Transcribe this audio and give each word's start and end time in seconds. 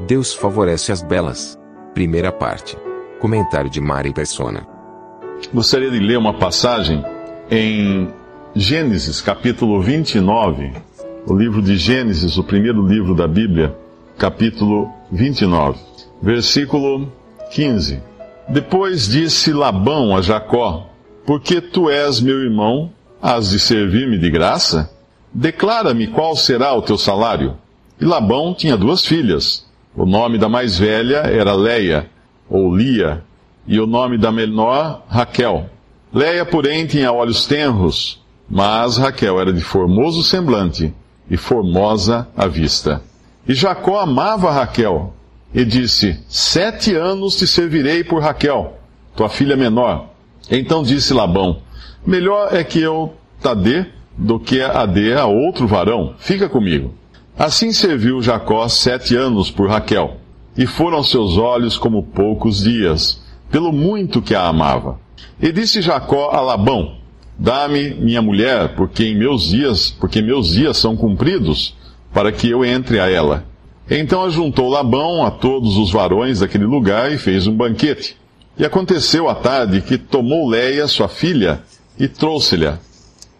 Deus 0.00 0.32
favorece 0.32 0.92
as 0.92 1.02
belas. 1.02 1.58
Primeira 1.92 2.30
parte. 2.30 2.76
Comentário 3.18 3.68
de 3.68 3.80
Mari 3.80 4.12
Persona. 4.12 4.64
Gostaria 5.52 5.90
de 5.90 5.98
ler 5.98 6.16
uma 6.16 6.34
passagem 6.34 7.04
em 7.50 8.08
Gênesis, 8.54 9.20
capítulo 9.20 9.80
29, 9.82 10.72
o 11.26 11.34
livro 11.34 11.60
de 11.60 11.76
Gênesis, 11.76 12.38
o 12.38 12.44
primeiro 12.44 12.86
livro 12.86 13.14
da 13.14 13.26
Bíblia, 13.26 13.76
capítulo 14.16 14.88
29, 15.10 15.78
versículo 16.22 17.12
15. 17.50 18.00
Depois 18.48 19.08
disse 19.08 19.52
Labão 19.52 20.16
a 20.16 20.22
Jacó: 20.22 20.90
Porque 21.26 21.60
tu 21.60 21.90
és 21.90 22.20
meu 22.20 22.38
irmão, 22.38 22.90
has 23.20 23.50
de 23.50 23.58
servir-me 23.58 24.16
de 24.16 24.30
graça? 24.30 24.90
Declara-me 25.34 26.06
qual 26.06 26.36
será 26.36 26.72
o 26.72 26.82
teu 26.82 26.96
salário. 26.96 27.56
E 28.00 28.04
Labão 28.04 28.54
tinha 28.54 28.76
duas 28.76 29.04
filhas. 29.04 29.67
O 29.98 30.06
nome 30.06 30.38
da 30.38 30.48
mais 30.48 30.78
velha 30.78 31.22
era 31.26 31.54
Leia, 31.54 32.08
ou 32.48 32.72
Lia, 32.72 33.24
e 33.66 33.80
o 33.80 33.86
nome 33.86 34.16
da 34.16 34.30
menor, 34.30 35.02
Raquel. 35.08 35.68
Leia, 36.14 36.46
porém, 36.46 36.86
tinha 36.86 37.10
olhos 37.10 37.46
tenros, 37.46 38.22
mas 38.48 38.96
Raquel 38.96 39.40
era 39.40 39.52
de 39.52 39.60
formoso 39.60 40.22
semblante 40.22 40.94
e 41.28 41.36
formosa 41.36 42.28
à 42.36 42.46
vista. 42.46 43.02
E 43.46 43.52
Jacó 43.52 43.98
amava 43.98 44.52
Raquel, 44.52 45.12
e 45.52 45.64
disse: 45.64 46.16
Sete 46.28 46.94
anos 46.94 47.34
te 47.34 47.44
servirei 47.44 48.04
por 48.04 48.22
Raquel, 48.22 48.78
tua 49.16 49.28
filha 49.28 49.56
menor. 49.56 50.10
Então 50.48 50.84
disse 50.84 51.12
Labão: 51.12 51.58
Melhor 52.06 52.54
é 52.54 52.62
que 52.62 52.80
eu 52.80 53.14
ta 53.42 53.52
dê 53.52 53.84
do 54.16 54.38
que 54.38 54.62
a 54.62 54.86
dê 54.86 55.14
a 55.14 55.26
outro 55.26 55.66
varão. 55.66 56.14
Fica 56.18 56.48
comigo. 56.48 56.94
Assim 57.38 57.70
serviu 57.70 58.20
Jacó 58.20 58.66
sete 58.66 59.14
anos 59.14 59.48
por 59.48 59.68
Raquel, 59.68 60.16
e 60.56 60.66
foram 60.66 61.04
seus 61.04 61.38
olhos 61.38 61.78
como 61.78 62.02
poucos 62.02 62.64
dias, 62.64 63.22
pelo 63.48 63.72
muito 63.72 64.20
que 64.20 64.34
a 64.34 64.48
amava. 64.48 64.98
E 65.40 65.52
disse 65.52 65.80
Jacó 65.80 66.30
a 66.32 66.40
Labão: 66.40 66.96
Dá-me 67.38 67.94
minha 67.94 68.20
mulher, 68.20 68.74
porque 68.74 69.04
em 69.04 69.16
meus 69.16 69.50
dias, 69.50 69.88
porque 69.88 70.20
meus 70.20 70.48
dias 70.48 70.78
são 70.78 70.96
cumpridos, 70.96 71.76
para 72.12 72.32
que 72.32 72.50
eu 72.50 72.64
entre 72.64 72.98
a 72.98 73.08
ela. 73.08 73.44
Então 73.88 74.24
ajuntou 74.24 74.68
Labão 74.68 75.24
a 75.24 75.30
todos 75.30 75.76
os 75.76 75.92
varões 75.92 76.40
daquele 76.40 76.66
lugar 76.66 77.12
e 77.12 77.18
fez 77.18 77.46
um 77.46 77.56
banquete. 77.56 78.16
E 78.58 78.64
aconteceu 78.64 79.28
à 79.28 79.36
tarde 79.36 79.80
que 79.80 79.96
tomou 79.96 80.48
Leia, 80.48 80.88
sua 80.88 81.06
filha, 81.06 81.62
e 81.96 82.08
trouxe-lhe, 82.08 82.72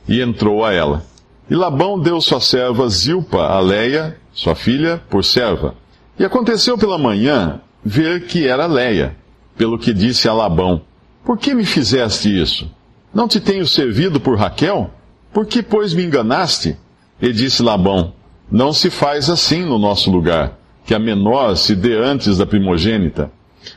e 0.06 0.20
entrou 0.20 0.64
a 0.64 0.72
ela. 0.72 1.02
E 1.50 1.54
Labão 1.54 1.98
deu 1.98 2.20
sua 2.20 2.40
serva 2.40 2.88
Zilpa 2.88 3.38
a 3.38 3.58
Leia, 3.58 4.18
sua 4.32 4.54
filha, 4.54 5.02
por 5.08 5.24
serva. 5.24 5.74
E 6.18 6.24
aconteceu 6.24 6.76
pela 6.76 6.98
manhã 6.98 7.60
ver 7.82 8.26
que 8.26 8.46
era 8.46 8.66
Leia, 8.66 9.16
pelo 9.56 9.78
que 9.78 9.94
disse 9.94 10.28
a 10.28 10.34
Labão: 10.34 10.82
Por 11.24 11.38
que 11.38 11.54
me 11.54 11.64
fizeste 11.64 12.28
isso? 12.28 12.70
Não 13.14 13.26
te 13.26 13.40
tenho 13.40 13.66
servido 13.66 14.20
por 14.20 14.36
Raquel? 14.36 14.90
Por 15.32 15.46
que, 15.46 15.62
pois, 15.62 15.94
me 15.94 16.04
enganaste? 16.04 16.76
E 17.20 17.32
disse 17.32 17.62
Labão: 17.62 18.12
Não 18.50 18.70
se 18.70 18.90
faz 18.90 19.30
assim 19.30 19.64
no 19.64 19.78
nosso 19.78 20.10
lugar, 20.10 20.58
que 20.84 20.94
a 20.94 20.98
menor 20.98 21.56
se 21.56 21.74
dê 21.74 21.96
antes 21.96 22.36
da 22.36 22.44
primogênita. 22.44 23.30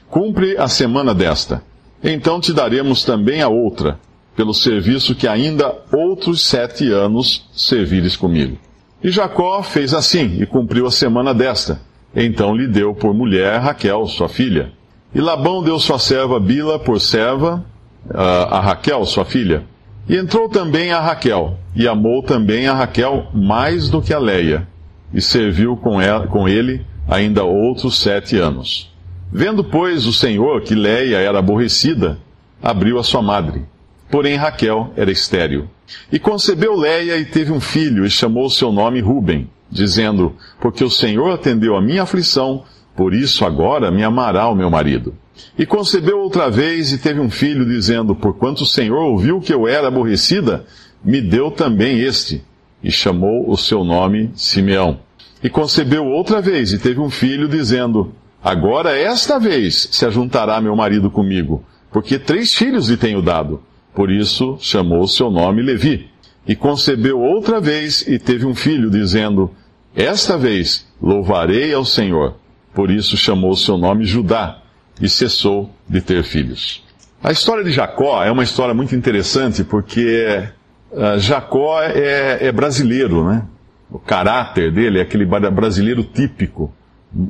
Cumpre 0.10 0.58
a 0.58 0.68
semana 0.68 1.14
desta. 1.14 1.64
Então 2.04 2.42
te 2.42 2.52
daremos 2.52 3.06
também 3.06 3.42
a 3.42 3.48
outra 3.48 3.98
pelo 4.36 4.54
serviço 4.54 5.16
que 5.16 5.28
ainda 5.28 5.74
outros 5.92 6.42
sete 6.42 6.92
anos 6.92 7.50
servires 7.54 8.16
comigo. 8.16 8.58
E 9.04 9.10
Jacó 9.10 9.62
fez 9.64 9.94
assim, 9.94 10.42
e 10.42 10.46
cumpriu 10.46 10.86
a 10.86 10.92
semana 10.92 11.34
desta. 11.34 11.82
Então 12.16 12.56
lhe 12.56 12.68
deu 12.68 12.94
por 12.94 13.14
mulher 13.14 13.60
Raquel, 13.60 14.06
sua 14.08 14.30
filha. 14.30 14.72
E 15.14 15.20
Labão 15.20 15.64
deu 15.64 15.80
sua 15.80 16.00
serva 16.00 16.40
Bila 16.40 16.80
por 16.80 17.00
serva 17.00 17.66
a 18.10 18.60
Raquel, 18.60 19.06
sua 19.06 19.26
filha. 19.26 19.64
E 20.08 20.16
entrou 20.16 20.50
também 20.50 20.92
a 20.92 21.00
Raquel, 21.00 21.58
e 21.76 21.88
amou 21.88 22.24
também 22.24 22.68
a 22.68 22.74
Raquel 22.74 23.28
mais 23.34 23.90
do 23.90 24.02
que 24.02 24.14
a 24.14 24.20
Leia, 24.20 24.68
e 25.14 25.22
serviu 25.22 25.78
com, 25.78 26.02
ela, 26.02 26.28
com 26.28 26.48
ele 26.48 26.86
ainda 27.08 27.44
outros 27.44 28.00
sete 28.00 28.38
anos. 28.38 28.92
Vendo, 29.32 29.64
pois, 29.64 30.06
o 30.06 30.14
Senhor 30.14 30.62
que 30.62 30.76
Leia 30.76 31.18
era 31.18 31.40
aborrecida, 31.40 32.18
abriu 32.62 33.00
a 33.00 33.04
sua 33.04 33.22
madre. 33.22 33.64
Porém 34.12 34.36
Raquel 34.36 34.92
era 34.98 35.10
estéril. 35.10 35.70
E 36.12 36.20
concebeu 36.20 36.76
Leia 36.76 37.18
e 37.18 37.24
teve 37.24 37.52
um 37.52 37.62
filho, 37.62 38.06
e 38.06 38.10
chamou 38.10 38.50
seu 38.50 38.70
nome 38.70 39.00
Ruben, 39.00 39.50
dizendo: 39.72 40.36
Porque 40.60 40.84
o 40.84 40.90
Senhor 40.90 41.32
atendeu 41.32 41.78
a 41.78 41.82
minha 41.82 42.04
aflição, 42.04 42.66
por 42.94 43.14
isso 43.14 43.46
agora 43.46 43.90
me 43.90 44.04
amará 44.04 44.50
o 44.50 44.56
meu 44.56 44.70
marido. 44.70 45.16
E 45.58 45.66
concebeu 45.66 46.20
outra 46.20 46.50
vez 46.50 46.92
e 46.92 46.98
teve 46.98 47.22
um 47.22 47.30
filho, 47.30 47.66
dizendo: 47.66 48.14
Porquanto 48.14 48.64
o 48.64 48.68
Senhor 48.68 49.00
ouviu 49.00 49.40
que 49.40 49.54
eu 49.54 49.66
era 49.66 49.88
aborrecida, 49.88 50.66
me 51.04 51.22
deu 51.22 51.50
também 51.50 52.02
este. 52.02 52.44
E 52.84 52.92
chamou 52.92 53.50
o 53.50 53.56
seu 53.56 53.84
nome 53.84 54.32
Simeão. 54.36 55.00
E 55.42 55.50
concebeu 55.50 56.06
outra 56.06 56.42
vez 56.42 56.74
e 56.74 56.78
teve 56.78 57.00
um 57.00 57.10
filho, 57.10 57.48
dizendo: 57.48 58.14
Agora 58.44 58.98
esta 58.98 59.40
vez 59.40 59.88
se 59.92 60.06
ajuntará 60.06 60.60
meu 60.60 60.76
marido 60.76 61.10
comigo, 61.10 61.64
porque 61.92 62.20
três 62.20 62.54
filhos 62.54 62.90
lhe 62.90 62.98
tenho 62.98 63.22
dado. 63.22 63.64
Por 63.94 64.12
isso 64.12 64.58
chamou 64.60 65.08
seu 65.08 65.30
nome 65.30 65.62
Levi. 65.62 66.10
E 66.48 66.56
concebeu 66.56 67.20
outra 67.20 67.62
vez 67.62 68.02
e 68.08 68.18
teve 68.18 68.46
um 68.46 68.56
filho, 68.56 68.90
dizendo: 68.90 69.52
Esta 69.96 70.38
vez 70.38 70.88
louvarei 71.02 71.74
ao 71.74 71.86
Senhor. 71.86 72.36
Por 72.74 72.90
isso 72.90 73.18
chamou 73.18 73.56
seu 73.56 73.78
nome 73.78 74.06
Judá 74.06 74.62
e 75.00 75.10
cessou 75.10 75.70
de 75.88 76.02
ter 76.02 76.24
filhos. 76.24 76.84
A 77.24 77.32
história 77.32 77.64
de 77.64 77.72
Jacó 77.72 78.24
é 78.24 78.32
uma 78.32 78.44
história 78.44 78.74
muito 78.74 78.96
interessante 78.96 79.64
porque 79.64 80.44
uh, 80.92 81.20
Jacó 81.20 81.82
é, 81.84 82.48
é 82.48 82.52
brasileiro, 82.52 83.24
né? 83.28 83.44
O 83.92 84.00
caráter 84.00 84.72
dele 84.72 85.00
é 85.00 85.02
aquele 85.02 85.26
brasileiro 85.26 86.04
típico 86.04 86.74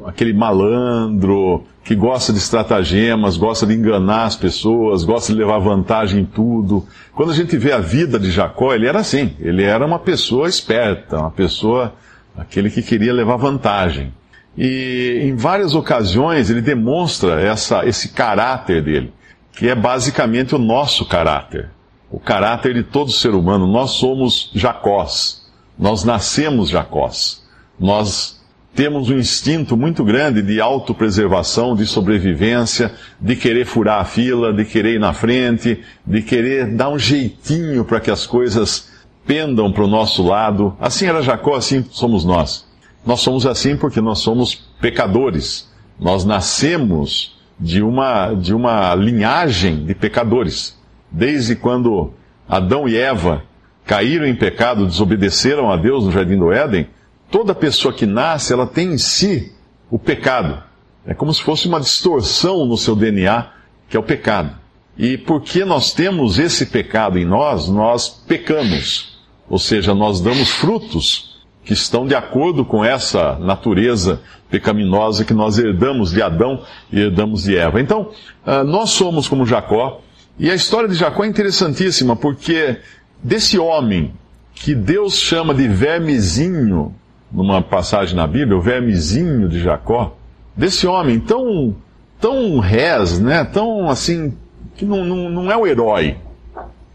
aquele 0.05 0.33
malandro 0.33 1.63
que 1.83 1.95
gosta 1.95 2.31
de 2.31 2.37
estratagemas, 2.37 3.37
gosta 3.37 3.65
de 3.65 3.73
enganar 3.73 4.25
as 4.25 4.35
pessoas, 4.35 5.03
gosta 5.03 5.33
de 5.33 5.39
levar 5.39 5.59
vantagem 5.59 6.21
em 6.21 6.25
tudo. 6.25 6.85
Quando 7.13 7.31
a 7.31 7.35
gente 7.35 7.57
vê 7.57 7.71
a 7.71 7.79
vida 7.79 8.19
de 8.19 8.29
Jacó, 8.29 8.73
ele 8.73 8.87
era 8.87 8.99
assim. 8.99 9.35
Ele 9.39 9.63
era 9.63 9.85
uma 9.85 9.99
pessoa 9.99 10.47
esperta, 10.47 11.17
uma 11.17 11.31
pessoa, 11.31 11.93
aquele 12.37 12.69
que 12.69 12.83
queria 12.83 13.13
levar 13.13 13.37
vantagem. 13.37 14.13
E 14.55 15.21
em 15.23 15.35
várias 15.35 15.73
ocasiões 15.73 16.49
ele 16.49 16.61
demonstra 16.61 17.41
essa, 17.41 17.85
esse 17.85 18.09
caráter 18.09 18.83
dele, 18.83 19.13
que 19.53 19.67
é 19.67 19.75
basicamente 19.75 20.53
o 20.53 20.59
nosso 20.59 21.05
caráter. 21.05 21.69
O 22.11 22.19
caráter 22.19 22.73
de 22.73 22.83
todo 22.83 23.09
ser 23.09 23.33
humano. 23.33 23.65
Nós 23.65 23.91
somos 23.91 24.51
Jacós. 24.53 25.49
Nós 25.79 26.03
nascemos 26.03 26.69
Jacós. 26.69 27.41
Nós 27.79 28.40
temos 28.73 29.09
um 29.09 29.17
instinto 29.17 29.75
muito 29.75 30.03
grande 30.03 30.41
de 30.41 30.61
autopreservação, 30.61 31.75
de 31.75 31.85
sobrevivência, 31.85 32.93
de 33.19 33.35
querer 33.35 33.65
furar 33.65 33.99
a 33.99 34.05
fila, 34.05 34.53
de 34.53 34.63
querer 34.63 34.95
ir 34.95 34.99
na 34.99 35.13
frente, 35.13 35.81
de 36.05 36.21
querer 36.21 36.67
dar 36.67 36.89
um 36.89 36.97
jeitinho 36.97 37.83
para 37.83 37.99
que 37.99 38.09
as 38.09 38.25
coisas 38.25 38.89
pendam 39.25 39.71
para 39.71 39.83
o 39.83 39.87
nosso 39.87 40.23
lado. 40.23 40.75
Assim 40.79 41.05
era 41.05 41.21
Jacó, 41.21 41.55
assim 41.55 41.85
somos 41.89 42.23
nós. 42.23 42.65
Nós 43.05 43.19
somos 43.19 43.45
assim 43.45 43.75
porque 43.75 43.99
nós 43.99 44.19
somos 44.19 44.55
pecadores. 44.79 45.69
Nós 45.99 46.23
nascemos 46.23 47.37
de 47.59 47.81
uma, 47.81 48.33
de 48.33 48.53
uma 48.53 48.95
linhagem 48.95 49.85
de 49.85 49.93
pecadores. 49.93 50.79
Desde 51.11 51.55
quando 51.55 52.13
Adão 52.47 52.87
e 52.87 52.97
Eva 52.97 53.43
caíram 53.85 54.25
em 54.25 54.35
pecado, 54.35 54.85
desobedeceram 54.85 55.69
a 55.69 55.75
Deus 55.75 56.05
no 56.05 56.11
jardim 56.11 56.37
do 56.37 56.51
Éden, 56.51 56.87
toda 57.31 57.55
pessoa 57.55 57.93
que 57.93 58.05
nasce, 58.05 58.53
ela 58.53 58.67
tem 58.67 58.93
em 58.93 58.97
si 58.97 59.51
o 59.89 59.97
pecado. 59.97 60.61
É 61.05 61.13
como 61.13 61.33
se 61.33 61.41
fosse 61.41 61.67
uma 61.67 61.79
distorção 61.79 62.65
no 62.65 62.77
seu 62.77 62.95
DNA, 62.95 63.47
que 63.89 63.97
é 63.97 63.99
o 63.99 64.03
pecado. 64.03 64.55
E 64.97 65.17
porque 65.17 65.65
nós 65.65 65.93
temos 65.93 66.37
esse 66.37 66.67
pecado 66.67 67.17
em 67.17 67.25
nós, 67.25 67.67
nós 67.69 68.09
pecamos. 68.09 69.17
Ou 69.49 69.57
seja, 69.57 69.95
nós 69.95 70.21
damos 70.21 70.49
frutos 70.49 71.41
que 71.63 71.73
estão 71.73 72.05
de 72.05 72.15
acordo 72.15 72.65
com 72.65 72.83
essa 72.83 73.37
natureza 73.39 74.21
pecaminosa 74.49 75.23
que 75.23 75.33
nós 75.33 75.57
herdamos 75.57 76.11
de 76.11 76.21
Adão 76.21 76.63
e 76.91 76.99
herdamos 76.99 77.43
de 77.43 77.57
Eva. 77.57 77.79
Então, 77.79 78.11
uh, 78.45 78.63
nós 78.63 78.91
somos 78.91 79.27
como 79.27 79.45
Jacó, 79.45 80.01
e 80.37 80.49
a 80.49 80.55
história 80.55 80.89
de 80.89 80.95
Jacó 80.95 81.23
é 81.23 81.27
interessantíssima, 81.27 82.15
porque 82.15 82.77
desse 83.23 83.57
homem 83.57 84.13
que 84.53 84.75
Deus 84.75 85.15
chama 85.15 85.53
de 85.53 85.67
vermezinho, 85.67 86.93
numa 87.31 87.61
passagem 87.61 88.15
na 88.15 88.27
Bíblia, 88.27 88.57
o 88.57 88.61
vermezinho 88.61 89.47
de 89.47 89.59
Jacó, 89.59 90.15
desse 90.55 90.85
homem 90.85 91.19
tão, 91.19 91.75
tão 92.19 92.59
res, 92.59 93.19
né, 93.19 93.43
tão 93.43 93.89
assim, 93.89 94.33
que 94.75 94.85
não, 94.85 95.05
não, 95.05 95.29
não 95.29 95.51
é 95.51 95.55
o 95.55 95.65
herói, 95.65 96.17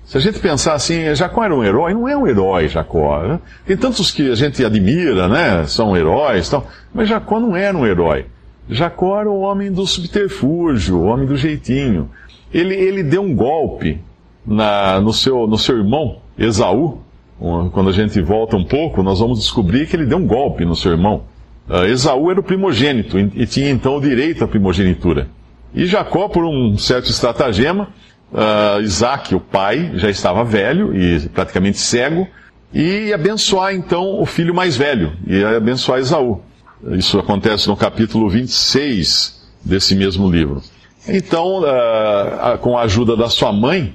se 0.07 0.17
a 0.17 0.21
gente 0.21 0.39
pensar 0.39 0.75
assim, 0.75 1.13
Jacó 1.17 1.43
era 1.43 1.55
um 1.55 1.65
herói, 1.65 1.93
não 1.93 2.09
é 2.09 2.17
um 2.17 2.29
herói 2.29 2.69
Jacó. 2.69 3.21
Né? 3.23 3.41
Tem 3.67 3.77
tantos 3.77 4.13
que 4.13 4.31
a 4.31 4.37
gente 4.37 4.65
admira, 4.65 5.27
né? 5.29 5.67
São 5.67 5.97
heróis 5.97 6.49
tal, 6.49 6.65
mas 6.95 7.09
Jacó 7.09 7.41
não 7.41 7.57
era 7.57 7.77
um 7.77 7.85
herói. 7.85 8.27
Jacó 8.71 9.21
era 9.21 9.29
o 9.29 9.41
homem 9.41 9.71
do 9.71 9.85
subterfúgio, 9.85 10.99
o 10.99 11.07
homem 11.07 11.27
do 11.27 11.37
jeitinho. 11.37 12.09
Ele, 12.55 12.75
ele 12.75 13.03
deu 13.03 13.21
um 13.21 13.35
golpe 13.35 14.01
na, 14.47 15.01
no, 15.01 15.13
seu, 15.13 15.45
no 15.49 15.59
seu 15.59 15.77
irmão, 15.77 16.19
Esaú. 16.39 17.01
Quando 17.39 17.91
a 17.91 17.93
gente 17.93 18.21
volta 18.23 18.57
um 18.57 18.65
pouco, 18.65 19.03
nós 19.03 19.21
vamos 19.21 19.41
descobrir 19.41 19.87
que 19.87 19.95
ele 19.95 20.07
deu 20.07 20.19
um 20.19 20.27
golpe 20.27 20.65
no 20.65 20.75
seu 20.75 20.93
irmão. 20.93 21.25
Uh, 21.69 21.85
Esaú 21.85 22.31
era 22.31 22.41
o 22.41 22.43
primogênito 22.43 23.19
e, 23.19 23.47
tinha 23.47 23.69
então 23.71 23.97
o 23.97 24.01
direito 24.01 24.43
à 24.45 24.49
primogenitura. 24.49 25.29
E 25.75 25.85
Jacó, 25.85 26.29
por 26.29 26.45
um 26.45 26.79
certo 26.79 27.11
estratagema, 27.11 27.89
uh, 28.33 28.81
Isaac, 28.81 29.35
o 29.35 29.41
pai, 29.41 29.93
já 29.95 30.09
estava 30.09 30.45
velho 30.45 30.97
e 30.97 31.29
praticamente 31.29 31.79
cego, 31.79 32.27
e 32.73 33.13
abençoar 33.13 33.75
então 33.75 34.21
o 34.21 34.25
filho 34.25 34.55
mais 34.55 34.77
velho, 34.77 35.13
e 35.27 35.45
abençoar 35.45 35.99
Esaú. 35.99 36.41
Isso 36.93 37.19
acontece 37.19 37.69
no 37.69 37.77
capítulo 37.77 38.29
26 38.31 39.47
desse 39.65 39.95
mesmo 39.95 40.31
livro. 40.31 40.63
Então, 41.07 41.61
uh, 41.61 42.59
com 42.61 42.79
a 42.79 42.83
ajuda 42.83 43.17
da 43.17 43.29
sua 43.29 43.53
mãe, 43.53 43.95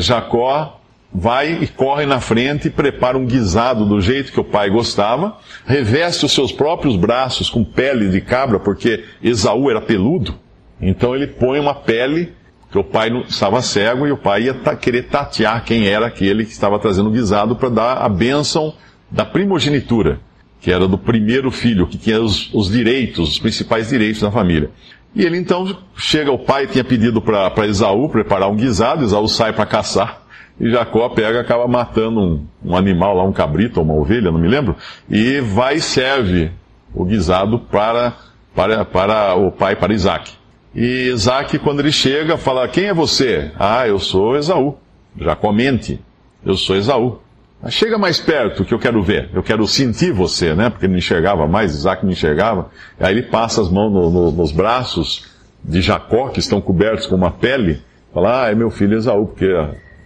Jacó 0.00 0.77
vai 1.12 1.62
e 1.62 1.66
corre 1.66 2.04
na 2.04 2.20
frente 2.20 2.68
prepara 2.68 3.16
um 3.16 3.24
guisado 3.24 3.86
do 3.86 4.00
jeito 4.00 4.32
que 4.32 4.40
o 4.40 4.44
pai 4.44 4.70
gostava, 4.70 5.38
reveste 5.66 6.26
os 6.26 6.32
seus 6.32 6.52
próprios 6.52 6.96
braços 6.96 7.48
com 7.48 7.64
pele 7.64 8.08
de 8.08 8.20
cabra, 8.20 8.60
porque 8.60 9.04
Esaú 9.22 9.70
era 9.70 9.80
peludo, 9.80 10.34
então 10.80 11.14
ele 11.14 11.26
põe 11.26 11.58
uma 11.58 11.74
pele 11.74 12.32
que 12.70 12.78
o 12.78 12.84
pai 12.84 13.10
estava 13.26 13.62
cego 13.62 14.06
e 14.06 14.12
o 14.12 14.16
pai 14.16 14.42
ia 14.42 14.54
querer 14.76 15.04
tatear 15.04 15.64
quem 15.64 15.86
era 15.86 16.06
aquele 16.06 16.44
que 16.44 16.52
estava 16.52 16.78
trazendo 16.78 17.08
o 17.08 17.12
guisado 17.12 17.56
para 17.56 17.70
dar 17.70 17.92
a 17.98 18.08
bênção 18.08 18.74
da 19.10 19.24
primogenitura, 19.24 20.20
que 20.60 20.70
era 20.70 20.86
do 20.86 20.98
primeiro 20.98 21.50
filho, 21.50 21.86
que 21.86 21.96
tinha 21.96 22.20
os, 22.20 22.52
os, 22.52 22.70
direitos, 22.70 23.30
os 23.30 23.38
principais 23.38 23.88
direitos 23.88 24.20
da 24.20 24.30
família. 24.30 24.70
E 25.14 25.24
ele 25.24 25.38
então 25.38 25.78
chega, 25.96 26.30
o 26.30 26.38
pai 26.38 26.66
tinha 26.66 26.84
pedido 26.84 27.22
para 27.22 27.66
Esaú 27.66 28.08
preparar 28.10 28.50
um 28.50 28.56
guisado, 28.56 29.02
Esaú 29.02 29.26
sai 29.26 29.54
para 29.54 29.64
caçar, 29.64 30.27
e 30.60 30.70
Jacó 30.70 31.08
pega 31.08 31.40
acaba 31.40 31.68
matando 31.68 32.20
um, 32.20 32.46
um, 32.64 32.76
animal 32.76 33.14
lá, 33.14 33.22
um 33.22 33.32
cabrito 33.32 33.78
ou 33.78 33.84
uma 33.84 33.94
ovelha, 33.94 34.30
não 34.30 34.40
me 34.40 34.48
lembro, 34.48 34.76
e 35.08 35.40
vai 35.40 35.76
e 35.76 35.80
serve 35.80 36.50
o 36.94 37.04
guisado 37.04 37.58
para, 37.58 38.14
para, 38.54 38.84
para 38.84 39.34
o 39.36 39.52
pai, 39.52 39.76
para 39.76 39.94
Isaac. 39.94 40.32
E 40.74 41.08
Isaac, 41.08 41.58
quando 41.58 41.80
ele 41.80 41.92
chega, 41.92 42.36
fala: 42.36 42.68
Quem 42.68 42.86
é 42.86 42.94
você? 42.94 43.52
Ah, 43.58 43.86
eu 43.86 43.98
sou 43.98 44.36
Esaú. 44.36 44.76
Já 45.18 45.34
comente, 45.34 46.00
eu 46.44 46.56
sou 46.56 46.76
Esaú. 46.76 47.20
Mas 47.62 47.74
chega 47.74 47.98
mais 47.98 48.20
perto 48.20 48.64
que 48.64 48.72
eu 48.72 48.78
quero 48.78 49.02
ver, 49.02 49.30
eu 49.34 49.42
quero 49.42 49.66
sentir 49.66 50.12
você, 50.12 50.54
né? 50.54 50.70
Porque 50.70 50.86
ele 50.86 50.92
não 50.92 50.98
enxergava 50.98 51.46
mais, 51.48 51.74
Isaac 51.74 52.04
não 52.04 52.12
enxergava. 52.12 52.70
Aí 53.00 53.12
ele 53.12 53.24
passa 53.24 53.60
as 53.60 53.68
mãos 53.68 53.92
no, 53.92 54.10
no, 54.10 54.30
nos 54.30 54.52
braços 54.52 55.26
de 55.64 55.80
Jacó, 55.80 56.28
que 56.28 56.38
estão 56.38 56.60
cobertos 56.60 57.06
com 57.06 57.16
uma 57.16 57.30
pele, 57.30 57.82
fala: 58.12 58.44
Ah, 58.44 58.50
é 58.50 58.54
meu 58.54 58.70
filho 58.70 58.96
Esaú, 58.96 59.26
porque 59.26 59.52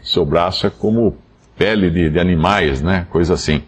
seu 0.02 0.24
braço 0.24 0.66
é 0.66 0.70
como 0.70 1.16
pele 1.56 1.90
de, 1.90 2.10
de 2.10 2.18
animais, 2.18 2.82
né? 2.82 3.06
Coisa 3.10 3.34
assim. 3.34 3.62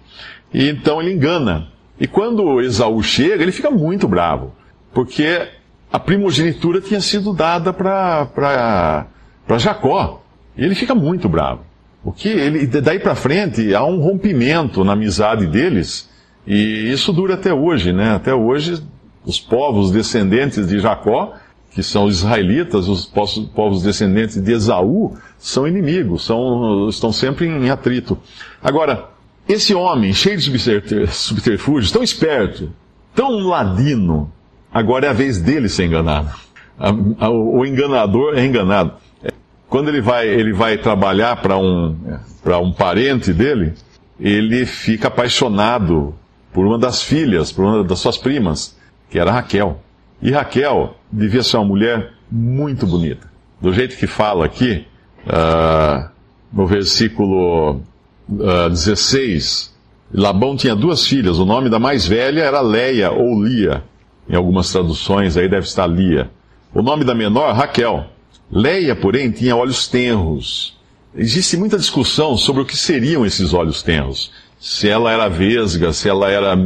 E 0.52 0.68
então 0.68 1.00
ele 1.00 1.12
engana. 1.12 1.68
E 1.98 2.06
quando 2.06 2.60
Esaú 2.60 3.02
chega, 3.02 3.42
ele 3.42 3.52
fica 3.52 3.70
muito 3.70 4.08
bravo, 4.08 4.52
porque 4.92 5.48
a 5.92 5.98
primogenitura 5.98 6.80
tinha 6.80 7.00
sido 7.00 7.32
dada 7.32 7.72
para 7.72 9.06
Jacó. 9.58 10.22
E 10.56 10.64
ele 10.64 10.74
fica 10.74 10.94
muito 10.94 11.28
bravo. 11.28 11.60
O 12.04 12.12
que 12.12 12.28
ele, 12.28 12.66
daí 12.66 12.98
para 12.98 13.14
frente 13.14 13.74
há 13.74 13.84
um 13.84 14.00
rompimento 14.00 14.84
na 14.84 14.92
amizade 14.92 15.46
deles, 15.46 16.10
e 16.46 16.92
isso 16.92 17.12
dura 17.12 17.34
até 17.34 17.52
hoje, 17.52 17.92
né? 17.92 18.14
Até 18.14 18.34
hoje, 18.34 18.82
os 19.24 19.40
povos 19.40 19.90
descendentes 19.90 20.66
de 20.66 20.78
Jacó, 20.80 21.34
que 21.74 21.82
são 21.82 22.04
os 22.04 22.18
israelitas, 22.18 22.88
os 22.88 23.04
povos 23.04 23.82
descendentes 23.82 24.40
de 24.40 24.52
Esaú, 24.52 25.16
são 25.38 25.66
inimigos, 25.66 26.24
são, 26.24 26.88
estão 26.88 27.12
sempre 27.12 27.46
em 27.46 27.68
atrito. 27.68 28.16
Agora, 28.62 29.10
esse 29.48 29.74
homem, 29.74 30.14
cheio 30.14 30.38
de 30.38 31.06
subterfúgios, 31.08 31.90
tão 31.90 32.02
esperto, 32.02 32.70
tão 33.14 33.30
ladino, 33.40 34.32
Agora 34.74 35.06
é 35.06 35.10
a 35.10 35.12
vez 35.12 35.40
dele 35.40 35.68
ser 35.68 35.84
enganado. 35.84 36.30
O 37.30 37.64
enganador 37.64 38.36
é 38.36 38.44
enganado. 38.44 38.94
Quando 39.68 39.88
ele 39.88 40.00
vai, 40.00 40.26
ele 40.26 40.52
vai 40.52 40.76
trabalhar 40.76 41.36
para 41.36 41.56
um, 41.56 41.96
um 42.60 42.72
parente 42.72 43.32
dele, 43.32 43.74
ele 44.18 44.66
fica 44.66 45.06
apaixonado 45.06 46.12
por 46.52 46.66
uma 46.66 46.76
das 46.76 47.04
filhas, 47.04 47.52
por 47.52 47.64
uma 47.64 47.84
das 47.84 48.00
suas 48.00 48.18
primas, 48.18 48.76
que 49.08 49.16
era 49.16 49.30
Raquel. 49.30 49.80
E 50.24 50.32
Raquel 50.32 50.96
devia 51.12 51.42
ser 51.42 51.58
uma 51.58 51.66
mulher 51.66 52.14
muito 52.32 52.86
bonita. 52.86 53.30
Do 53.60 53.72
jeito 53.72 53.96
que 53.96 54.06
fala 54.06 54.46
aqui, 54.46 54.86
uh, 55.26 56.08
no 56.52 56.66
versículo 56.66 57.82
uh, 58.28 58.70
16, 58.70 59.72
Labão 60.12 60.56
tinha 60.56 60.74
duas 60.74 61.06
filhas, 61.06 61.38
o 61.38 61.44
nome 61.44 61.68
da 61.68 61.78
mais 61.78 62.06
velha 62.06 62.42
era 62.42 62.60
Leia 62.60 63.12
ou 63.12 63.42
Lia 63.42 63.84
em 64.28 64.34
algumas 64.34 64.70
traduções 64.70 65.36
aí 65.36 65.48
deve 65.48 65.66
estar 65.66 65.86
Lia. 65.86 66.30
O 66.72 66.82
nome 66.82 67.04
da 67.04 67.14
menor, 67.14 67.54
Raquel. 67.54 68.06
Leia, 68.50 68.96
porém, 68.96 69.30
tinha 69.30 69.54
olhos 69.54 69.86
tenros. 69.86 70.76
Existe 71.14 71.56
muita 71.56 71.78
discussão 71.78 72.36
sobre 72.36 72.62
o 72.62 72.66
que 72.66 72.76
seriam 72.76 73.24
esses 73.24 73.52
olhos 73.52 73.82
tenros. 73.82 74.32
Se 74.58 74.88
ela 74.88 75.12
era 75.12 75.28
vesga, 75.28 75.92
se 75.92 76.08
ela 76.08 76.30
era 76.30 76.56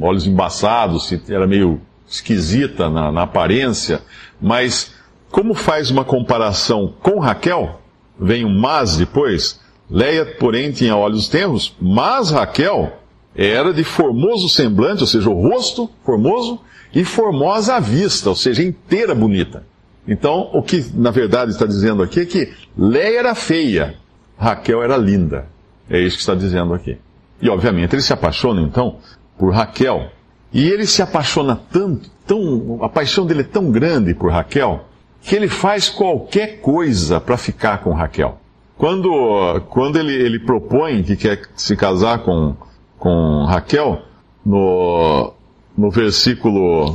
olhos 0.00 0.26
embaçados, 0.26 1.08
se 1.08 1.20
era 1.28 1.46
meio 1.46 1.80
esquisita 2.10 2.90
na, 2.90 3.12
na 3.12 3.22
aparência. 3.22 4.02
Mas, 4.40 4.92
como 5.30 5.54
faz 5.54 5.90
uma 5.90 6.04
comparação 6.04 6.92
com 7.00 7.20
Raquel, 7.20 7.80
vem 8.18 8.44
um 8.44 8.58
mas 8.58 8.96
depois. 8.96 9.60
Leia, 9.88 10.24
porém, 10.24 10.70
tinha 10.70 10.96
olhos 10.96 11.28
tenros, 11.28 11.74
mas 11.80 12.30
Raquel 12.30 12.92
era 13.34 13.72
de 13.72 13.84
formoso 13.84 14.48
semblante, 14.48 15.02
ou 15.02 15.06
seja, 15.06 15.30
o 15.30 15.48
rosto 15.48 15.90
formoso, 16.04 16.60
e 16.92 17.04
formosa 17.04 17.76
à 17.76 17.80
vista, 17.80 18.28
ou 18.28 18.36
seja, 18.36 18.62
inteira 18.62 19.14
bonita. 19.14 19.64
Então, 20.06 20.50
o 20.52 20.62
que 20.62 20.84
na 20.94 21.10
verdade 21.10 21.52
está 21.52 21.66
dizendo 21.66 22.02
aqui 22.02 22.20
é 22.20 22.26
que 22.26 22.52
Leia 22.76 23.20
era 23.20 23.34
feia, 23.34 23.94
Raquel 24.36 24.82
era 24.82 24.96
linda. 24.96 25.46
É 25.88 26.00
isso 26.00 26.16
que 26.16 26.22
está 26.22 26.34
dizendo 26.34 26.74
aqui. 26.74 26.98
E 27.40 27.48
obviamente 27.48 27.94
ele 27.94 28.02
se 28.02 28.12
apaixona 28.12 28.60
então 28.60 28.96
por 29.38 29.52
Raquel. 29.52 30.10
E 30.52 30.68
ele 30.68 30.86
se 30.86 31.00
apaixona 31.00 31.56
tanto, 31.70 32.10
tão, 32.26 32.78
a 32.82 32.88
paixão 32.88 33.24
dele 33.24 33.42
é 33.42 33.44
tão 33.44 33.70
grande 33.70 34.14
por 34.14 34.30
Raquel, 34.32 34.84
que 35.22 35.36
ele 35.36 35.48
faz 35.48 35.88
qualquer 35.88 36.60
coisa 36.60 37.20
para 37.20 37.36
ficar 37.36 37.78
com 37.78 37.92
Raquel. 37.92 38.38
Quando, 38.76 39.60
quando 39.68 39.98
ele, 39.98 40.12
ele 40.12 40.38
propõe 40.38 41.02
que 41.02 41.14
quer 41.14 41.42
se 41.54 41.76
casar 41.76 42.20
com, 42.20 42.56
com 42.98 43.44
Raquel, 43.44 44.02
no, 44.44 45.34
no 45.76 45.90
versículo 45.90 46.92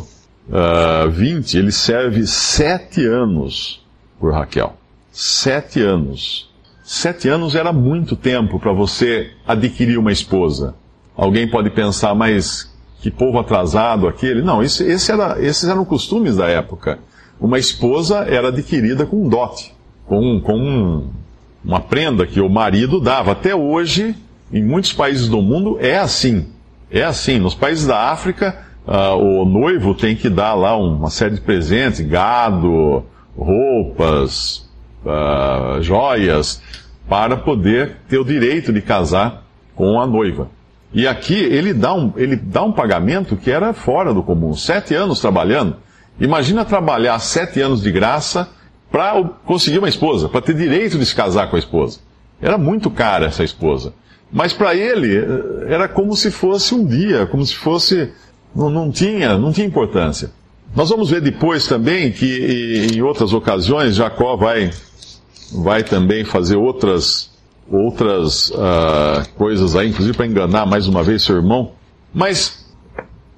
uh, 0.50 1.03
ah, 1.03 1.07
20, 1.07 1.57
ele 1.57 1.71
serve 1.71 2.25
sete 2.25 3.05
anos 3.05 3.85
por 4.19 4.33
Raquel. 4.33 4.74
Sete 5.12 5.79
anos. 5.79 6.50
Sete 6.83 7.29
anos 7.29 7.55
era 7.55 7.71
muito 7.71 8.15
tempo 8.15 8.59
para 8.59 8.74
você 8.74 9.31
adquirir 9.47 9.97
uma 9.97 10.12
esposa. 10.12 10.75
Alguém 11.15 11.50
pode 11.50 11.69
pensar, 11.69 12.13
mas 12.13 12.75
que 13.05 13.12
povo 13.12 13.38
atrasado 13.38 14.07
aquele. 14.07 14.41
Não, 14.41 14.63
esse, 14.63 14.83
esse 14.83 15.12
era, 15.12 15.39
esses 15.39 15.69
eram 15.69 15.85
costumes 15.85 16.38
da 16.38 16.47
época. 16.47 16.97
Uma 17.39 17.59
esposa 17.59 18.25
era 18.27 18.47
adquirida 18.47 19.05
com 19.05 19.27
um 19.27 19.29
dote, 19.29 19.75
com, 20.07 20.41
com 20.41 20.57
um, 20.57 21.09
uma 21.63 21.79
prenda 21.79 22.25
que 22.25 22.41
o 22.41 22.50
marido 22.50 23.00
dava. 23.00 23.33
Até 23.33 23.53
hoje, 23.53 24.15
em 24.51 24.63
muitos 24.63 24.91
países 24.91 25.27
do 25.27 25.39
mundo, 25.39 25.77
é 25.79 26.00
assim. 26.00 26.47
É 26.89 27.03
assim. 27.03 27.38
Nos 27.38 27.53
países 27.53 27.85
da 27.85 28.09
África, 28.09 28.57
uh, 28.88 29.15
o 29.15 29.45
noivo 29.45 29.93
tem 29.93 30.15
que 30.15 30.27
dar 30.27 30.55
lá 30.55 30.75
uma 30.75 31.12
série 31.12 31.35
de 31.35 31.41
presentes, 31.41 32.01
gado, 32.01 33.05
roupas, 33.38 34.67
uh, 35.05 35.79
joias, 35.79 36.59
para 37.07 37.38
poder 37.38 37.97
ter 38.09 38.17
o 38.17 38.25
direito 38.25 38.74
de 38.74 38.81
casar 38.81 39.43
com 39.75 40.01
a 40.01 40.07
noiva. 40.07 40.50
E 40.94 41.08
aqui 41.08 41.36
ele 41.36 41.74
dá 41.74 41.94
um, 41.94 42.13
ele 42.15 42.36
dá 42.36 42.63
um 42.63 42.72
pagamento 42.72 43.36
que 43.36 43.51
era 43.51 43.74
fora 43.74 44.13
do 44.13 44.24
comum. 44.24 44.54
Sete 44.54 44.94
anos 44.94 45.20
trabalhando. 45.20 45.75
Imagina 46.20 46.63
trabalhar 46.63 47.20
sete 47.20 47.62
anos 47.62 47.82
de 47.82 47.92
graça 47.92 48.50
para 48.92 49.22
conseguir 49.46 49.80
uma 49.80 49.89
esposa, 49.89 50.30
para 50.30 50.42
ter 50.42 50.54
direito 50.54 50.98
de 50.98 51.06
se 51.06 51.13
casar 51.13 51.50
com 51.50 51.58
a 51.58 51.60
esposa. 51.60 52.00
Era 52.42 52.58
muito 52.58 52.89
cara 52.89 53.25
essa 53.25 53.44
esposa. 53.44 53.94
Mas 54.32 54.54
para 54.54 54.75
ele 54.75 55.18
eh, 55.18 55.74
era 55.74 55.88
como 55.88 56.15
se 56.15 56.32
fosse 56.32 56.74
um 56.74 56.86
dia, 56.86 57.25
como 57.25 57.46
se 57.46 57.56
fosse. 57.56 58.12
Não, 58.56 58.70
não, 58.70 58.89
tinha, 58.89 59.38
não 59.38 59.51
tinha 59.51 59.68
importância. 59.68 60.32
Nós 60.75 60.89
vamos 60.89 61.10
ver 61.10 61.22
depois 61.22 61.68
também 61.68 62.12
que 62.12 62.89
em 62.94 63.01
outras 63.01 63.34
ocasiões 63.34 63.96
Jacó 63.96 64.36
vai, 64.36 64.72
vai 65.54 65.84
também 65.84 66.24
fazer 66.25 66.56
outras, 66.56 67.32
outras 67.69 68.50
uh, 68.50 69.27
coisas 69.36 69.75
aí, 69.75 69.89
inclusive 69.89 70.15
para 70.15 70.25
enganar 70.25 70.65
mais 70.65 70.88
uma 70.88 71.03
vez 71.03 71.24
seu 71.24 71.36
irmão. 71.36 71.72
Mas 72.13 72.65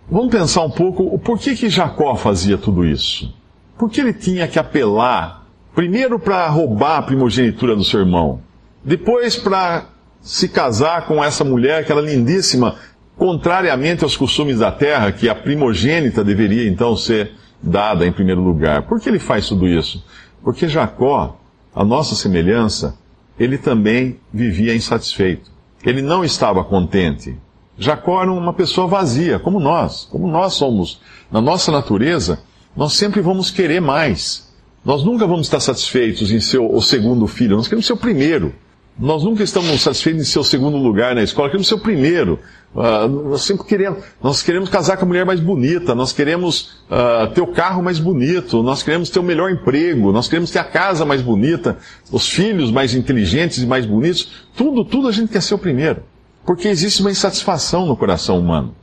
vamos 0.10 0.30
pensar 0.30 0.64
um 0.64 0.70
pouco, 0.70 1.18
por 1.20 1.40
que, 1.40 1.56
que 1.56 1.70
Jacó 1.70 2.16
fazia 2.16 2.58
tudo 2.58 2.86
isso? 2.86 3.34
Por 3.78 3.90
que 3.90 4.02
ele 4.02 4.14
tinha 4.14 4.48
que 4.48 4.60
apelar, 4.60 5.46
primeiro 5.74 6.20
para 6.20 6.48
roubar 6.50 6.98
a 6.98 7.02
primogenitura 7.02 7.76
do 7.76 7.84
seu 7.84 8.02
irmão, 8.02 8.42
depois 8.84 9.36
para 9.36 9.86
se 10.22 10.50
casar 10.50 11.08
com 11.08 11.24
essa 11.24 11.44
mulher, 11.44 11.82
aquela 11.82 12.02
lindíssima, 12.02 12.76
contrariamente 13.16 14.04
aos 14.04 14.16
costumes 14.16 14.60
da 14.60 14.72
terra, 14.72 15.12
que 15.12 15.30
a 15.30 15.36
primogênita 15.36 16.24
deveria 16.24 16.68
então 16.68 16.96
ser 16.96 17.32
dada 17.62 18.06
em 18.06 18.12
primeiro 18.12 18.42
lugar. 18.42 18.84
Por 18.84 19.00
que 19.00 19.10
ele 19.10 19.20
faz 19.20 19.48
tudo 19.48 19.68
isso? 19.68 20.04
Porque 20.44 20.68
Jacó, 20.68 21.40
a 21.74 21.84
nossa 21.84 22.16
semelhança, 22.16 22.98
ele 23.40 23.58
também 23.58 24.20
vivia 24.34 24.76
insatisfeito. 24.76 25.52
Ele 25.84 26.02
não 26.02 26.24
estava 26.24 26.64
contente. 26.64 27.38
Jacó 27.78 28.22
era 28.22 28.32
uma 28.32 28.54
pessoa 28.54 28.88
vazia, 28.88 29.38
como 29.38 29.60
nós, 29.60 30.08
como 30.12 30.28
nós 30.28 30.54
somos. 30.54 31.00
Na 31.32 31.40
nossa 31.40 31.72
natureza, 31.72 32.40
nós 32.76 32.94
sempre 32.94 33.22
vamos 33.22 33.52
querer 33.52 33.80
mais. 33.80 34.52
Nós 34.84 35.04
nunca 35.04 35.28
vamos 35.28 35.48
estar 35.48 35.60
satisfeitos 35.60 36.32
em 36.32 36.40
ser 36.40 36.60
o 36.60 36.82
segundo 36.82 37.28
filho, 37.28 37.58
nós 37.58 37.68
queremos 37.68 37.86
ser 37.86 37.94
o 37.94 37.98
primeiro. 37.98 38.54
Nós 39.00 39.24
nunca 39.24 39.44
estamos 39.44 39.80
satisfeitos 39.82 40.24
em 40.24 40.26
ser 40.26 40.40
o 40.40 40.44
segundo 40.44 40.76
lugar 40.76 41.14
na 41.14 41.22
escola, 41.22 41.50
queremos 41.50 41.68
ser 41.68 41.76
o 41.76 41.80
primeiro. 41.80 42.40
Uh, 42.74 43.08
nós 43.30 43.44
sempre 43.44 43.64
queremos, 43.66 44.04
nós 44.22 44.42
queremos 44.42 44.70
casar 44.70 44.98
com 44.98 45.06
a 45.06 45.08
mulher 45.08 45.24
mais 45.24 45.40
bonita, 45.40 45.94
nós 45.94 46.12
queremos 46.12 46.82
uh, 46.90 47.28
ter 47.34 47.42
o 47.42 47.48
carro 47.48 47.84
mais 47.84 48.00
bonito, 48.00 48.64
nós 48.64 48.82
queremos 48.82 49.10
ter 49.10 49.20
o 49.20 49.24
melhor 49.24 49.52
emprego, 49.52 50.12
nós 50.12 50.28
queremos 50.28 50.50
ter 50.50 50.60
a 50.60 50.64
casa 50.64 51.06
mais 51.06 51.22
bonita, 51.22 51.78
os 52.12 52.28
filhos 52.28 52.72
mais 52.72 52.96
inteligentes 52.96 53.60
e 53.60 53.68
mais 53.68 53.86
bonitos. 53.86 54.32
Tudo, 54.56 54.84
tudo 54.84 55.08
a 55.08 55.12
gente 55.12 55.32
quer 55.32 55.44
ser 55.44 55.54
o 55.54 55.60
primeiro. 55.60 56.02
Porque 56.44 56.68
existe 56.68 57.02
uma 57.02 57.12
insatisfação 57.12 57.86
no 57.86 57.96
coração 57.96 58.40
humano. 58.40 58.74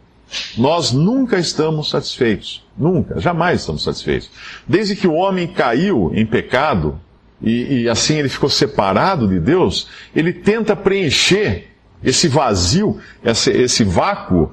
Nós 0.57 0.93
nunca 0.93 1.39
estamos 1.39 1.91
satisfeitos. 1.91 2.65
Nunca, 2.79 3.21
jamais 3.21 3.61
estamos 3.61 3.83
satisfeitos. 3.83 4.31
Desde 4.67 4.95
que 4.95 5.09
o 5.09 5.15
homem 5.15 5.49
caiu 5.49 6.13
em 6.15 6.25
pecado, 6.25 7.01
e, 7.45 7.83
e 7.83 7.89
assim 7.89 8.17
ele 8.17 8.29
ficou 8.31 8.49
separado 8.49 9.29
de 9.29 9.39
Deus, 9.39 9.89
ele 10.17 10.33
tenta 10.33 10.75
preencher 10.75 11.69
esse 12.03 12.27
vazio, 12.27 12.99
esse, 13.23 13.51
esse 13.51 13.85
vácuo 13.85 14.51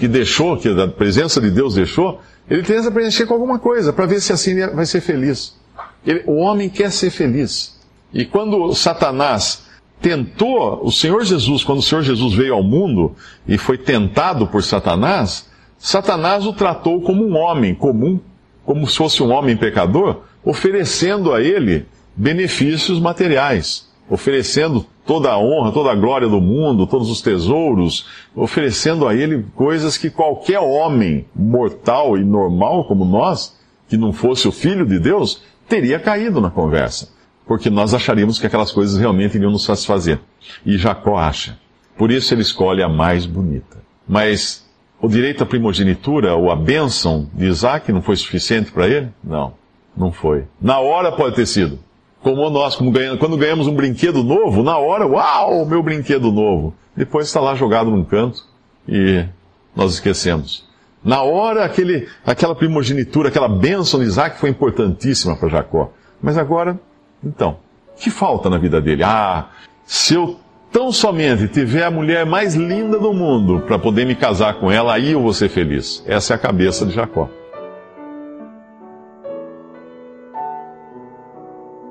que 0.00 0.08
deixou, 0.08 0.56
que 0.56 0.68
a 0.68 0.88
presença 0.88 1.40
de 1.40 1.50
Deus 1.50 1.74
deixou, 1.74 2.20
ele 2.50 2.62
tenta 2.62 2.90
preencher 2.90 3.26
com 3.26 3.34
alguma 3.34 3.58
coisa, 3.58 3.92
para 3.92 4.06
ver 4.06 4.20
se 4.20 4.32
assim 4.32 4.50
ele 4.50 4.66
vai 4.68 4.84
ser 4.84 5.00
feliz. 5.00 5.56
Ele, 6.04 6.22
o 6.26 6.36
homem 6.36 6.68
quer 6.68 6.90
ser 6.90 7.10
feliz. 7.10 7.80
E 8.12 8.24
quando 8.24 8.74
Satanás 8.74 9.64
tentou 10.00 10.84
o 10.84 10.90
Senhor 10.90 11.24
Jesus, 11.24 11.64
quando 11.64 11.78
o 11.78 11.82
Senhor 11.82 12.02
Jesus 12.02 12.34
veio 12.34 12.54
ao 12.54 12.62
mundo 12.62 13.14
e 13.46 13.56
foi 13.56 13.78
tentado 13.78 14.46
por 14.46 14.62
Satanás, 14.62 15.48
Satanás 15.78 16.46
o 16.46 16.52
tratou 16.52 17.00
como 17.00 17.26
um 17.26 17.36
homem 17.36 17.74
comum, 17.74 18.20
como 18.64 18.86
se 18.88 18.96
fosse 18.96 19.22
um 19.22 19.30
homem 19.30 19.56
pecador, 19.56 20.22
oferecendo 20.44 21.32
a 21.32 21.40
ele 21.40 21.86
benefícios 22.16 23.00
materiais, 23.00 23.88
oferecendo 24.08 24.86
toda 25.06 25.30
a 25.30 25.38
honra, 25.38 25.72
toda 25.72 25.90
a 25.90 25.94
glória 25.94 26.28
do 26.28 26.40
mundo, 26.40 26.86
todos 26.86 27.10
os 27.10 27.20
tesouros, 27.20 28.06
oferecendo 28.34 29.06
a 29.06 29.14
ele 29.14 29.44
coisas 29.54 29.98
que 29.98 30.10
qualquer 30.10 30.60
homem 30.60 31.26
mortal 31.34 32.16
e 32.16 32.24
normal 32.24 32.84
como 32.84 33.04
nós, 33.04 33.56
que 33.88 33.96
não 33.96 34.12
fosse 34.12 34.48
o 34.48 34.52
filho 34.52 34.86
de 34.86 34.98
Deus, 34.98 35.42
teria 35.68 35.98
caído 35.98 36.40
na 36.40 36.50
conversa. 36.50 37.12
Porque 37.46 37.68
nós 37.68 37.92
acharíamos 37.92 38.38
que 38.38 38.46
aquelas 38.46 38.72
coisas 38.72 38.98
realmente 38.98 39.36
iriam 39.36 39.52
nos 39.52 39.64
satisfazer. 39.64 40.18
E 40.64 40.78
Jacó 40.78 41.18
acha. 41.18 41.58
Por 41.96 42.10
isso 42.10 42.32
ele 42.32 42.40
escolhe 42.40 42.82
a 42.82 42.88
mais 42.88 43.26
bonita. 43.26 43.82
Mas 44.08 44.66
o 45.00 45.08
direito 45.08 45.42
à 45.42 45.46
primogenitura 45.46 46.34
ou 46.34 46.50
a 46.50 46.56
bênção 46.56 47.28
de 47.34 47.44
Isaac 47.46 47.92
não 47.92 48.00
foi 48.00 48.16
suficiente 48.16 48.72
para 48.72 48.88
ele? 48.88 49.08
Não, 49.22 49.52
não 49.94 50.10
foi. 50.10 50.44
Na 50.60 50.80
hora 50.80 51.12
pode 51.12 51.36
ter 51.36 51.46
sido. 51.46 51.78
Como 52.24 52.48
nós, 52.48 52.74
como 52.74 52.90
quando 53.18 53.36
ganhamos 53.36 53.66
um 53.66 53.74
brinquedo 53.74 54.24
novo, 54.24 54.62
na 54.62 54.78
hora, 54.78 55.06
uau, 55.06 55.66
meu 55.66 55.82
brinquedo 55.82 56.32
novo. 56.32 56.72
Depois 56.96 57.26
está 57.26 57.38
lá 57.38 57.54
jogado 57.54 57.90
num 57.90 58.02
canto 58.02 58.42
e 58.88 59.26
nós 59.76 59.92
esquecemos. 59.92 60.66
Na 61.04 61.20
hora, 61.20 61.66
aquele, 61.66 62.08
aquela 62.24 62.54
primogenitura, 62.54 63.28
aquela 63.28 63.46
bênção 63.46 64.00
de 64.00 64.06
Isaac 64.06 64.38
foi 64.38 64.48
importantíssima 64.48 65.36
para 65.36 65.50
Jacó. 65.50 65.92
Mas 66.22 66.38
agora, 66.38 66.80
então, 67.22 67.58
que 67.98 68.08
falta 68.10 68.48
na 68.48 68.56
vida 68.56 68.80
dele? 68.80 69.04
Ah, 69.04 69.50
se 69.84 70.14
eu 70.14 70.40
tão 70.72 70.90
somente 70.90 71.46
tiver 71.46 71.84
a 71.84 71.90
mulher 71.90 72.24
mais 72.24 72.54
linda 72.54 72.98
do 72.98 73.12
mundo 73.12 73.62
para 73.66 73.78
poder 73.78 74.06
me 74.06 74.14
casar 74.14 74.54
com 74.54 74.72
ela, 74.72 74.94
aí 74.94 75.12
eu 75.12 75.20
vou 75.20 75.34
ser 75.34 75.50
feliz. 75.50 76.02
Essa 76.06 76.32
é 76.32 76.36
a 76.36 76.38
cabeça 76.38 76.86
de 76.86 76.94
Jacó. 76.94 77.28